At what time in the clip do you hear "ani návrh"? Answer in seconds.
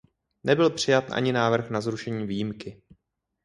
1.11-1.69